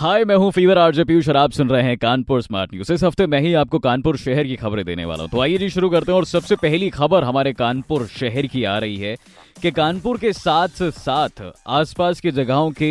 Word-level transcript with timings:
हाय 0.00 0.24
मैं 0.24 0.34
हूँ 0.34 0.50
fever 0.52 0.78
RJ 0.78 1.04
Piyush 1.04 1.28
और 1.28 1.36
आप 1.36 1.52
सुन 1.52 1.68
रहे 1.70 1.82
हैं 1.82 1.96
कानपुर 1.98 2.42
स्मार्ट 2.42 2.72
न्यूज़ 2.74 2.92
इस 2.92 3.02
हफ़्ते 3.04 3.26
मैं 3.26 3.40
ही 3.40 3.52
आपको 3.54 3.78
कानपुर 3.78 4.16
शहर 4.16 4.44
की 4.44 4.54
खबरें 4.56 4.84
देने 4.84 5.04
वाला 5.04 5.22
हूँ। 5.22 5.30
तो 5.30 5.40
आइए 5.40 5.58
जी, 5.58 5.68
शुरू 5.70 5.88
करते 5.90 6.12
हैं 6.12 6.16
और 6.16 6.24
सबसे 6.24 6.56
पहली 6.56 6.88
खबर 6.90 7.24
हमारे 7.24 7.52
कानपुर 7.52 8.06
शहर 8.08 8.46
की 8.46 8.62
आ 8.64 8.76
रही 8.78 8.96
है 8.96 9.14
कि 9.62 9.70
कानपुर 9.70 10.18
के 10.18 10.32
साथ 10.32 10.82
साथ 10.90 11.42
आसपास 11.68 12.20
की 12.20 12.30
जगहों 12.30 12.70
के 12.70 12.90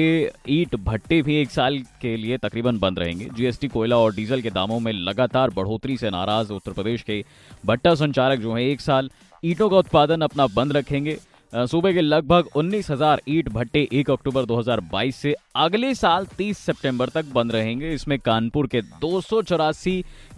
ईट 0.49 0.75
भट्टे 0.75 1.21
भी 1.21 1.35
एक 1.35 1.51
साल 1.51 1.79
के 2.01 2.15
लिए 2.17 2.37
तकरीबन 2.37 2.79
बंद 2.79 2.99
रहेंगे। 2.99 3.29
जीएसटी 3.37 3.67
कोयला 3.67 3.97
और 3.97 4.13
डीजल 4.15 4.41
के 4.41 4.49
दामों 4.51 4.79
में 4.79 4.91
लगातार 4.93 5.49
बढ़ोतरी 5.55 5.97
से 5.97 6.09
नाराज़ 6.09 6.51
उत्तर 6.53 6.71
प्रदेश 6.71 7.01
के 7.01 7.23
भट्टा 7.65 7.95
संचालक 7.95 8.39
जो 8.39 8.53
हैं, 8.53 8.61
एक 8.61 8.81
साल 8.81 9.09
ईटों 9.43 9.69
का 9.69 9.77
उत्पादन 9.77 10.21
अपना 10.21 10.47
बंद 10.47 10.77
रखेंगे। 10.77 11.17
सूबे 11.53 11.91
के 11.93 12.01
लगभग 12.01 12.49
19,000 12.57 13.19
ईट 13.27 13.47
भट्टे 13.49 13.87
1 13.93 14.09
अक्टूबर 14.11 14.45
2022 14.45 15.15
से 15.15 15.33
अगले 15.55 15.93
साल 15.95 16.25
30 16.39 16.57
सितंबर 16.57 17.09
तक 17.09 17.25
बंद 17.25 17.51
रहेंगे। 17.51 17.93
इसमें 17.93 18.17
कानपुर 18.19 18.67
के 18.67 18.81
दो 18.81 19.21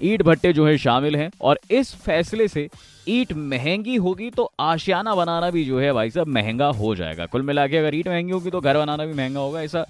ईट 0.03 0.21
भट्टे 0.21 0.53
जो 0.53 0.67
है 0.67 0.77
शामिल 0.77 1.15
हैं। 1.15 1.29
और 1.41 1.59
इस 1.71 1.93
फैसले 1.95 2.47
से 2.47 2.67
ईट 3.07 3.33
महँगी 3.33 3.95
होगी 3.95 4.29
तो 4.29 4.51
आशियाना 4.59 5.15
बनाना 5.15 5.49
भी 5.49 5.65
जो 5.65 5.79
है 5.79 5.91
भाई 5.93 6.09
साहब 6.09 6.27
महँगा 6.27 6.67
हो 6.69 6.95
जाएगा। 6.95 7.25
कुल 7.25 7.41
मिला 7.41 7.63
अगर 7.63 7.95
ईट 7.95 8.07
महँगी 8.07 8.31
होगी 8.31 8.49
तो 8.49 8.61
घर 8.61 8.77
बनाना 8.77 9.05
भी 9.05 9.13
महँगा 9.13 9.39
होगा। 9.39 9.61
ऐसा 9.61 9.85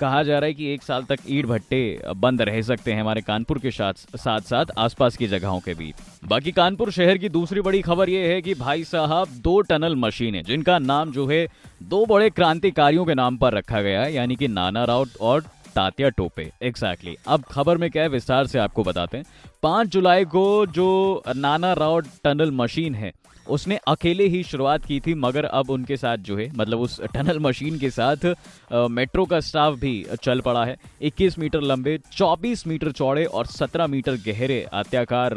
कहा 0.00 0.22
जा 0.22 0.38
रहा 0.38 0.46
है 0.46 0.54
कि 0.54 0.66
एक 0.66 0.82
साल 0.82 1.02
तक 1.02 1.18
ईट 1.28 1.46
भट्टे 1.46 2.00
बंद 2.16 2.42
रह 2.42 2.62
सकते 2.62 2.92
हैं 2.92 3.00
हमारे 3.00 3.20
कानपुर 3.20 3.58
के 3.58 3.70
साथ 3.70 3.92
साथ 4.16 4.40
साथ 4.40 4.64
आसपास 4.78 5.16
की 5.16 5.26
जगहों 5.26 5.60
के 5.60 5.74
भी। 5.74 5.94
बाकी 6.24 6.52
कानपुर 6.52 6.90
शहर 6.90 7.18
की 7.18 7.28
दूसरी 7.28 7.60
बड़ी 7.60 7.82
खबर 7.82 8.08
यह 8.08 8.28
है 8.28 8.42
कि 8.42 8.54
भाई 8.54 8.84
साहब, 8.84 9.28
दो 9.28 9.60
टनल 9.60 9.96
मशीनें 9.96 10.42
जिनका 10.42 10.78
नाम 10.78 11.12
जो 11.12 11.26
है, 11.26 11.46
दो 11.82 12.06
बड़े 12.06 12.30
क्रांतिकारियों 12.30 13.04
के 13.04 13.14
नाम 13.14 13.36
पर 13.36 13.52
रखा 13.52 13.82
गया 13.82 14.02
है, 14.02 14.14
यानी 14.14 14.36
कि 14.36 14.48
नाना 14.48 14.84
राउत 14.84 15.10
और 15.20 15.44
तात्या 15.74 16.08
टोपे। 16.08 16.52
Exactly 16.62 17.10
exactly. 17.10 17.32
अब 17.32 17.44
खबर 17.50 17.76
में 17.76 17.90
क्या 17.90 18.02
है, 18.02 18.08
विस्तार 18.08 18.46
से 18.46 18.58
आपको 18.58 18.84
बताते 18.84 19.16
हैं। 19.16 19.24
पाँच 19.62 19.88
जुलाई 19.88 20.24
को 20.24 20.66
जो 20.66 21.22
नाना 21.36 21.72
राउत 21.72 22.04
टनल 22.24 22.50
मशीन 22.50 22.94
है 22.94 23.12
उसने 23.46 23.76
अकेले 23.88 24.24
ही 24.26 24.42
शुरुआत 24.42 24.84
की 24.84 25.00
थी 25.00 25.14
मगर 25.14 25.44
अब 25.44 25.70
उनके 25.70 25.96
साथ 25.96 26.16
जो 26.16 26.36
है 26.36 26.50
मतलब 26.56 26.80
उस 26.80 27.00
टनल 27.14 27.38
मशीन 27.38 27.78
के 27.78 27.90
साथ 27.90 28.24
अ, 28.26 28.86
मेट्रो 28.88 29.24
का 29.24 29.40
स्टाफ 29.40 29.74
भी 29.74 30.06
चल 30.22 30.40
पड़ा 30.40 30.64
है। 30.64 30.76
21 31.02 31.38
मीटर 31.38 31.60
लंबे 31.60 31.98
24 32.12 32.66
मीटर 32.66 32.92
चौड़े 32.92 33.24
और 33.24 33.46
17 33.46 33.86
मीटर 33.86 34.16
गहरे 34.16 34.66
आत्याकार 34.72 35.34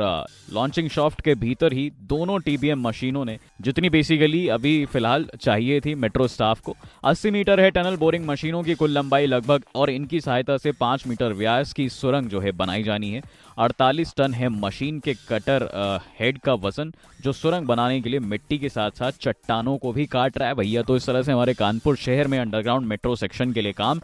लॉन्चिंग 0.53 0.89
शॉफ्ट 0.89 1.21
के 1.21 1.35
भीतर 1.35 1.73
ही 1.73 1.91
दोनों 2.01 2.39
टीबीएम 2.39 2.87
मशीनों 2.87 3.25
ने 3.25 3.37
जितनी 3.61 3.89
बेसिकली 3.89 4.47
अभी 4.47 4.85
फ़िलहाल 4.85 5.25
चाहिए 5.41 5.79
थी 5.79 5.95
मेट्रो 5.95 6.27
स्टाफ 6.27 6.59
को। 6.59 6.75
80 7.03 7.31
मीटर 7.31 7.59
है 7.59 7.71
टनल 7.71 7.95
बोरिंग 7.95 8.25
मशीनों 8.25 8.63
की 8.63 8.73
कुल 8.73 8.91
लंबाई 8.91 9.25
लगभग 9.25 9.63
और 9.75 9.89
इनकी 9.89 10.21
सहायता 10.21 10.57
से 10.57 10.71
5 10.71 11.07
मीटर 11.07 11.33
व्यास 11.33 11.73
की 11.73 11.89
सुरंग 11.89 12.29
जो 12.29 12.39
है 12.39 12.51
बनाई 12.51 12.83
जानी 12.83 13.11
है। 13.11 13.21
48 14.09 14.15
टन 14.17 14.33
है 14.33 14.49
मशीन 14.49 14.99
के 14.99 15.13
कटर 15.29 15.67
हेड 16.19 16.37
का 16.37 16.53
वज़न, 16.53 16.93
जो 17.21 17.31
सुरंग 17.31 17.67
बनाने 17.67 18.01
के 18.01 18.09
लिए 18.09 18.19
मिट्टी 18.19 18.57
के 18.57 18.69
साथ 18.69 18.91
साथ 18.91 19.11
चट्टानों 19.21 19.77
को 19.77 19.91
भी 19.93 20.05
काट 20.05 20.37
रहा 20.37 20.47
है। 20.47 20.55
भैया 20.55 20.81
तो 20.81 20.95
इस 20.95 21.05
तरह 21.05 21.21
से 21.21 21.31
हमारे 21.31 21.53
कानपुर 21.53 21.95
शहर 21.95 22.27
में 22.27 22.39
अंडरग्राउंड 22.39 22.87
मेट्रो 22.87 23.15
सेक्शन 23.15 23.53
के 23.53 23.61
लिए 23.61 23.71
काम 23.71 24.01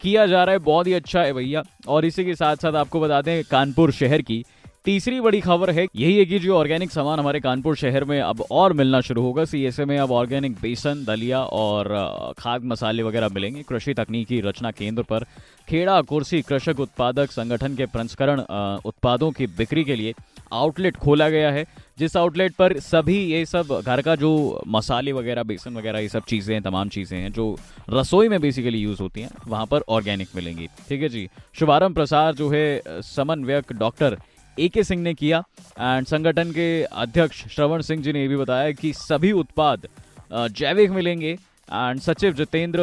किया 0.00 0.26
जा 0.26 0.44
रहा 0.44 0.52
है। 0.52 0.58
बहुत 0.58 0.86
ही 0.86 0.92
अच्छा 0.92 1.22
है 1.22 1.32
भैया। 1.32 1.62
और 1.88 2.04
इसी 2.04 2.24
के 2.24 2.34
साथ 2.34 2.56
साथ 2.56 2.74
आपको 2.74 3.00
बता 3.00 3.22
दें, 3.22 3.42
कानपुर 3.50 3.92
शहर 3.92 4.22
की 4.22 4.44
तीसरी 4.84 5.20
बड़ी 5.20 5.40
खबर 5.40 5.70
है, 5.70 5.86
यही 5.96 6.16
है 6.16 6.24
कि 6.24 6.38
जो 6.38 6.56
ऑर्गेनिक 6.56 6.90
सामान 6.90 7.18
हमारे 7.18 7.40
कानपुर 7.40 7.74
शहर 7.76 8.04
में 8.04 8.20
अब 8.20 8.40
और 8.50 8.72
मिलना 8.72 9.00
शुरू 9.00 9.22
होगा 9.22 9.44
सीएसए 9.44 9.84
में 9.84 9.96
अब 9.98 10.10
ऑर्गेनिक 10.10 10.52
बेसन, 10.52 11.04
दलिया 11.04 11.42
और 11.42 12.34
खाद 12.38 12.64
मसाले 12.64 13.02
वगैरह 13.02 13.28
मिलेंगे। 13.28 13.62
कृषि 13.62 13.94
तकनीकी 13.94 14.40
रचना 14.40 14.70
केंद्र 14.70 15.02
पर 15.02 15.24
खेड़ा, 15.68 16.00
कुर्सी, 16.02 16.40
कृषक 16.42 16.80
उत्पादक 16.80 17.30
संगठन 17.30 17.76
के 17.76 17.86
प्रंस्करण 17.86 18.40
उत्पादों 18.84 19.30
की 19.30 19.46
बिक्री 19.48 19.84
के 19.84 19.96
लिए 19.96 20.14
आउटलेट 20.52 20.96
खोला 20.96 21.28
गया 21.28 21.50
है। 21.52 21.64
जिस 21.98 22.16
आउटलेट 22.16 22.54
पर 22.54 22.78
सभी 22.80 23.18
ये 23.24 23.44
सब 23.46 23.80
घर 23.86 24.02
का 24.02 24.14
जो 24.16 24.62
मसाले 24.68 25.12
वगैरह, 25.12 25.42
बेसन 25.42 25.76
वगैरह, 25.76 25.98
ये 25.98 26.08
सब 26.08 26.24
चीज़ें 26.24 26.54
हैं 26.54 26.62
तमाम 26.62 26.88
चीज़ें 26.88 27.18
हैं, 27.18 27.32
जो 27.32 27.56
रसोई 27.90 28.28
में 28.28 28.40
बेसिकली 28.40 28.78
यूज़ 28.78 29.02
होती 29.02 29.20
हैं, 29.20 29.30
वहाँ 29.46 29.66
पर 29.66 29.82
ऑर्गेनिक 29.88 30.28
मिलेंगी। 30.36 30.66
ठीक 30.88 31.02
है 31.02 31.08
जी? 31.08 31.28
शुभारंभ 31.54 31.94
प्रसार 31.94 32.34
जो 32.34 32.48
है, 32.48 32.82
समन्वयक 33.04 33.72
डॉक्टर 33.72 34.18
ए 34.60 34.68
के 34.68 34.84
सिंह 34.84 35.02
ने 35.02 35.14
किया 35.14 35.42
एंड 35.70 36.06
संगठन 36.06 36.50
के 36.52 36.82
अध्यक्ष 36.84 37.44
श्रवण 37.48 37.82
सिंह 37.82 38.02
जी 38.02 38.12
ने 38.12 38.22
यह 38.22 38.28
भी 38.28 38.36
बताया 38.36 38.72
कि 38.72 38.92
सभी 38.94 39.32
उत्पाद 39.34 39.86
जैविक 40.32 40.90
मिलेंगे 40.90 41.38
एंड 41.68 42.00
सचिव 42.00 42.32
जितेंद्र 42.34 42.82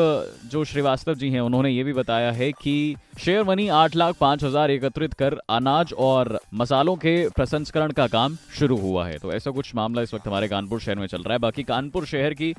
जो 0.52 0.64
श्रीवास्तव 0.64 1.14
जी 1.14 1.30
हैं, 1.30 1.40
उन्होंने 1.42 1.70
ये 1.70 1.84
भी 1.84 1.94
बताया 1.94 2.32
है 2.32 2.52
कि 2.54 2.96
शेयर 3.20 3.44
मनी 3.44 3.68
आठ 3.70 3.96
लाख 3.96 4.16
पाँच 4.20 4.44
हज़ार 4.44 4.72
एकत्रित 4.72 5.14
कर 5.14 5.38
अनाज 5.50 5.94
और 6.00 6.40
मसालों 6.54 6.96
के 6.96 7.18
प्रसंस्करण 7.30 7.92
का 7.92 8.08
काम 8.08 8.38
शुरू 8.60 8.78
हुआ 8.78 9.08
है। 9.08 9.18
तो 9.18 9.34
ऐसा 9.34 9.52
कुछ 9.52 9.74
मामला 9.76 10.02
इस 10.02 10.14
वक्त 10.14 10.28
हमारे 10.28 10.48
कानपुर 10.48 10.80
शहर 10.80 10.96
में 10.96 11.08
चल 11.08 11.24
रहा 11.24 11.34
है। 11.34 11.40
बाकी 11.40 11.64
कानपुर 11.64 12.06
शहर 12.06 12.34
की 12.34 12.54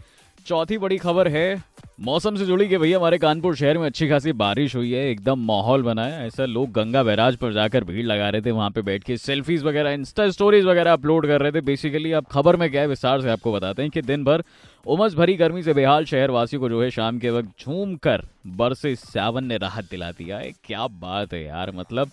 चौथी 0.47 0.79
बड़ी 0.79 0.99
खबर 0.99 1.29
है 1.29 1.62
मौसम 1.98 2.36
से 2.36 2.44
जुड़ी 2.47 2.69
कि 2.69 2.78
भैया 2.78 2.98
हमारे 2.98 3.16
कानपुर 3.19 3.54
शहर 3.56 3.78
में 3.78 3.84
अच्छी 3.86 4.09
खासी 4.09 4.32
बारिश 4.32 4.75
हुई 4.76 4.92
है, 4.92 5.09
एकदम 5.10 5.38
माहौल 5.47 5.82
बना 5.82 6.04
है। 6.04 6.26
ऐसा 6.26 6.44
लोग 6.44 6.70
गंगा 6.72 7.03
बैराज 7.03 7.36
पर 7.36 7.53
जाकर 7.53 7.84
भीड़ 7.84 8.04
लगा 8.06 8.28
रहे 8.28 8.42
थे, 8.42 8.50
वहाँ 8.50 8.70
पे 8.70 8.82
बैठ 8.82 9.04
के 9.04 9.16
सेल्फीज 9.16 9.62
वगैरह, 9.64 9.92
इंस्टा 9.92 10.28
स्टोरीज 10.31 10.64
वगैरह 10.64 10.92
अपलोड 10.92 11.26
कर 11.26 11.41
रहे 11.41 11.53
थे। 11.53 11.60
बेसिकली 11.62 12.12
आप 12.12 12.26
खबर 12.32 12.56
में 12.56 12.70
क्या 12.70 12.82
है, 12.82 12.88
विस्तार 12.88 13.20
से 13.22 13.31
आपको 13.31 13.53
बताते 13.53 13.82
हैं 13.82 13.91
कि 13.91 14.03
दिन 14.03 14.25
भर 14.25 14.44
उमस 14.87 15.14
भरी 15.14 15.34
गर्मी 15.37 15.62
से 15.62 15.75
बेहाल 15.75 16.04
शहर 16.04 16.31
वासियों 16.31 16.60
को 16.60 16.69
जो 16.69 16.82
है 16.82 16.91
शाम 16.91 17.19
के 17.19 17.31
वक्त 17.31 17.60
झूम 17.60 17.97
कर 17.97 18.25
बरसे 18.56 18.94
सावन 18.97 19.44
ने 19.44 19.56
राहत 19.58 19.91
दिला 19.91 20.10
दिया 20.12 20.38
है 20.38 20.53
क्या 20.64 20.87
बात 20.87 21.34
है 21.34 21.44
यार 21.44 21.72
मतलब 21.75 22.10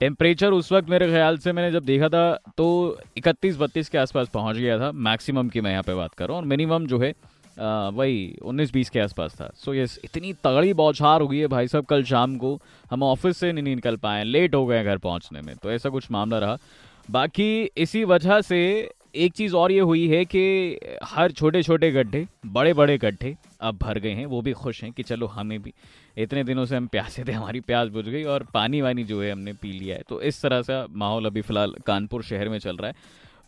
टेम्परेचर 0.00 0.52
उस 0.52 0.72
वक्त 0.72 0.90
मेरे 0.90 1.06
ख्याल 1.08 1.38
से 1.38 1.52
मैंने 1.52 1.72
जब 1.72 1.84
देखा 1.84 2.08
था 2.08 2.30
तो 2.56 2.66
इकतीस 3.16 3.56
बत्तीस 3.58 3.88
के 3.88 3.98
आसपास 3.98 4.28
पहुँच 4.28 4.56
गया 4.56 4.78
था। 4.78 4.92
मैक्सिमम 4.92 5.48
की 5.48 5.60
मैं 5.60 5.70
यहाँ 5.70 5.82
पे 5.82 5.94
बात 5.94 6.14
कर 6.14 6.26
रहा 6.26 6.36
हूँ, 6.36 6.42
और 6.42 6.48
मिनिमम 6.48 6.86
जो 6.86 6.98
है 6.98 7.14
वही 7.58 8.36
उन्नीस 8.42 8.72
बीस 8.72 8.90
के 8.90 9.00
आसपास 9.00 9.34
था। 9.34 9.50
सो 9.54 9.70
so, 9.70 9.76
यस 9.76 9.98
इतनी 10.04 10.32
तगड़ी 10.44 10.72
बौछार 10.74 11.20
हो 11.20 11.28
गई 11.28 11.38
है 11.38 11.46
भाई 11.46 11.68
साहब 11.68 11.84
कल 11.84 12.04
शाम 12.04 12.36
को। 12.36 12.58
हम 12.90 13.02
ऑफ़िस 13.02 13.36
से 13.36 13.52
नहीं 13.52 13.74
निकल 13.74 13.96
पाए 13.96 14.24
लेट 14.24 14.54
हो 14.54 14.64
गए 14.66 14.84
घर 14.84 14.98
पहुँचने 14.98 15.40
में 15.42 15.54
तो 15.56 15.72
ऐसा 15.72 15.88
कुछ 15.88 16.10
मामला 16.10 16.38
रहा। 16.38 16.56
बाकी 17.10 17.48
इसी 17.76 18.04
वजह 18.04 18.40
से 18.40 18.58
एक 19.16 19.32
चीज़ 19.32 19.54
और 19.56 19.72
ये 19.72 19.80
हुई 19.80 20.06
है 20.08 20.24
कि 20.24 20.40
हर 21.04 21.32
छोटे 21.32 21.62
छोटे 21.62 21.90
गड्ढे 21.90 22.26
बड़े 22.46 22.72
बड़े 22.74 22.96
गड्ढे 22.98 23.34
अब 23.60 23.78
भर 23.78 23.98
गए 23.98 24.10
हैं 24.10 24.26
वो 24.26 24.40
भी 24.42 24.52
खुश 24.52 24.82
हैं 24.84 24.92
कि 24.92 25.02
चलो 25.02 25.26
हमें 25.26 25.58
भी 25.62 25.72
इतने 26.18 26.42
दिनों 26.44 26.64
से 26.66 26.76
हम 26.76 26.86
प्यासे 26.86 27.24
थे 27.24 27.32
हमारी 27.32 27.60
प्यास 27.60 27.88
बुझ 27.88 28.04
गई 28.04 28.22
और 28.24 28.46
पानी 28.54 28.80
वानी 28.82 29.04
जो 29.04 29.22
है 29.22 29.30
हमने 29.32 29.52
पी 29.52 29.72
लिया 29.72 29.96
है। 29.96 30.02
तो 30.08 30.20
इस 30.22 30.42
तरह 30.42 30.62
से 30.62 30.82
माहौल 30.94 31.26
अभी 31.26 31.40
फ़िलहाल 31.40 31.74
कानपुर 31.86 32.22
शहर 32.22 32.48
में 32.48 32.58
चल 32.58 32.76
रहा 32.76 32.88
है। 32.88 32.94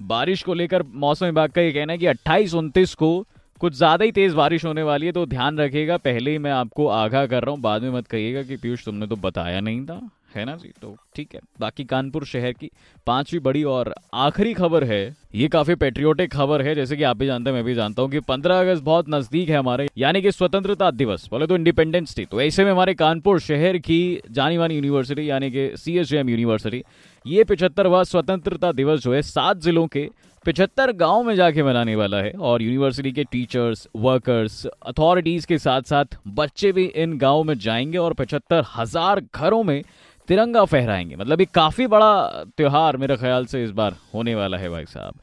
बारिश 0.02 0.42
को 0.42 0.54
लेकर 0.54 0.82
मौसम 0.82 1.26
विभाग 1.26 1.50
का 1.50 1.62
ये 1.62 1.72
कहना 1.72 1.92
है 1.92 1.98
कि 1.98 2.06
अट्ठाईस 2.06 2.54
उनतीस 2.54 2.94
को 2.94 3.26
कुछ 3.60 3.74
ज़्यादा 3.74 4.04
ही 4.04 4.12
तेज़ 4.12 4.34
बारिश 4.34 4.64
होने 4.64 4.82
वाली 4.82 5.06
है 5.06 5.12
तो 5.12 5.24
ध्यान 5.26 5.58
रखिएगा, 5.58 5.96
पहले 5.98 6.30
ही 6.30 6.38
मैं 6.38 6.50
आपको 6.52 6.86
आगाह 6.88 7.26
कर 7.26 7.42
रहा 7.42 7.50
हूँ, 7.50 7.60
बाद 7.60 7.82
में 7.82 7.90
मत 7.90 8.06
कहिएगा 8.06 8.42
कि 8.42 8.56
पीयूष 8.56 8.84
तुमने 8.84 9.06
तो 9.06 9.16
बताया 9.18 9.60
नहीं 9.60 9.84
था, 9.86 10.00
है 10.34 10.44
ना 10.44 10.54
जी? 10.56 10.72
तो 10.82 10.96
ठीक 11.16 11.34
है, 11.34 11.40
बाकी 11.60 11.84
कानपुर 11.84 12.24
शहर 12.24 12.52
की 12.52 12.70
पांचवी 13.06 13.38
बड़ी 13.40 13.62
और 13.64 13.92
आखिरी 14.16 14.52
खबर 14.54 14.84
है, 14.84 15.16
ये 15.34 15.48
काफ़ी 15.48 15.74
पेट्रियोटिक 15.74 16.32
खबर 16.32 16.62
है, 16.62 16.74
जैसे 16.74 16.96
कि 16.96 17.02
आप 17.02 17.16
भी 17.16 17.26
जानते 17.26 17.50
हैं, 17.50 17.54
मैं 17.54 17.64
भी 17.64 17.74
जानता 17.74 18.02
हूँ 18.02 18.10
कि 18.10 18.20
15 18.22 18.60
अगस्त 18.60 18.82
बहुत 18.82 19.08
नज़दीक 19.08 19.48
है 19.48 19.56
हमारे, 19.56 19.88
यानी 19.98 20.22
कि 20.22 20.32
स्वतंत्रता 20.32 20.90
दिवस, 20.92 21.28
बोले 21.30 21.46
तो 21.46 21.56
इंडिपेंडेंस 21.56 22.16
डे 22.16 22.26
तो 22.30 22.40
ऐसे 22.42 22.64
में 22.64 22.70
हमारे 22.72 22.94
कानपुर 22.94 23.40
शहर 23.40 23.78
की 23.80 24.00
जानी 24.30 24.58
मानी 24.58 24.74
यूनिवर्सिटी 24.74 25.28
यानी 25.30 25.50
कि 25.50 25.70
सी 25.76 25.98
यूनिवर्सिटी 25.98 26.82
ये 27.24 27.44
पिछहत्तरवा 27.44 28.02
स्वतंत्रता 28.04 28.72
दिवस 28.72 29.00
जो 29.00 29.14
है, 29.14 29.22
सात 29.24 29.56
जिलों 29.58 29.86
के 29.86 30.08
पिछहत्तर 30.46 30.90
गाँव 30.92 31.22
में 31.22 31.34
जाके 31.36 31.62
मनाने 31.62 31.94
वाला 31.96 32.16
है 32.16 32.30
और 32.32 32.62
यूनिवर्सिटी 32.62 33.10
के 33.12 33.24
टीचर्स 33.24 33.86
वर्कर्स 33.96 34.64
अथॉरिटीज 34.66 35.44
के 35.44 35.58
साथ 35.58 35.82
साथ 35.82 36.16
बच्चे 36.28 36.70
भी 36.72 36.84
इन 36.84 37.16
गाँवों 37.18 37.42
में 37.44 37.58
जाएँगे 37.58 37.98
और 37.98 38.12
पचहत्तर 38.12 38.64
हज़ार 38.76 39.20
घरों 39.34 39.62
में 39.62 39.82
तिरंगा 40.28 40.64
फहराएँगे। 40.64 41.16
मतलब 41.16 41.40
ये 41.40 41.46
काफ़ी 41.54 41.86
बड़ा 41.86 42.44
त्यौहार 42.56 42.96
मेरे 42.96 43.16
ख्याल 43.16 43.46
से 43.46 43.62
इस 43.64 43.70
बार 43.70 43.96
होने 44.14 44.34
वाला 44.34 44.56
है 44.56 44.68
भाई 44.68 44.84
साहब। 44.84 45.14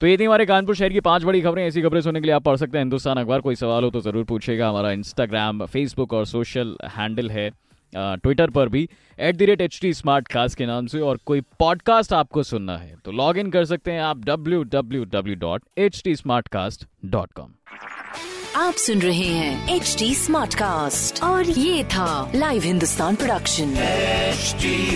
तो 0.00 0.06
ये 0.06 0.16
थी 0.18 0.24
हमारे 0.24 0.46
कानपुर 0.46 0.74
शहर 0.76 0.92
की 0.92 1.00
पाँच 1.00 1.24
बड़ी 1.24 1.40
खबरें। 1.40 1.64
ऐसी 1.66 1.82
खबरें 1.82 2.00
सुनने 2.00 2.20
के 2.20 2.26
लिए 2.26 2.34
आप 2.34 2.42
पढ़ 2.42 2.56
सकते 2.56 2.78
हैं। 2.78 2.84
हिंदुस्तान 2.84 3.16
अखबार, 3.16 3.40
कोई 3.40 3.54
सवाल 3.54 3.84
हो 3.84 3.90
तो 3.90 4.00
ज़रूर 4.00 4.24
पूछेगा। 4.24 4.68
हमारा 4.68 4.90
इंस्टाग्राम 4.92 5.64
फेसबुक 5.66 6.12
और 6.12 6.26
सोशल 6.26 6.76
हैंडल 6.96 7.30
है। 7.30 7.50
ट्विटर 7.94 8.50
पर 8.50 8.68
भी 8.68 8.88
at 9.18 9.36
the 9.36 9.42
rate 9.42 9.60
H 9.60 9.78
T 9.82 9.92
smart 9.94 10.28
cast 10.28 10.58
के 10.58 10.66
नाम 10.66 10.86
से 10.86 11.00
और 11.00 11.18
कोई 11.26 11.40
पॉडकास्ट 11.58 12.12
आपको 12.12 12.42
सुनना 12.42 12.76
है 12.78 12.94
तो 13.04 13.12
लॉग 13.12 13.38
इन 13.38 13.50
कर 13.50 13.64
सकते 13.64 13.92
हैं 13.92 14.00
आप 14.00 14.24
W 14.24 14.62
W 14.72 15.04
W 15.04 15.36
dot 15.36 15.62
H 15.78 16.00
T 16.04 16.16
smart 16.16 16.48
cast 16.48 16.86
dot 17.06 17.32
com 17.32 17.52
आप 18.56 18.74
सुन 18.74 19.00
रहे 19.00 19.26
हैं 19.26 19.76
एच 19.76 19.94
टी 19.98 20.14
स्मार्ट 20.14 20.54
कास्ट 20.54 21.22
और 21.22 21.50
ये 21.50 21.84
था 21.86 22.32
live 22.34 22.62
Hindustan 22.62 23.16
production 23.16 23.74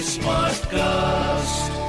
smart 0.03 0.62
Smartcast. 0.73 1.81